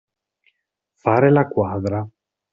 Fare 1.03 1.29
la 1.33 1.45
quadra. 1.53 2.03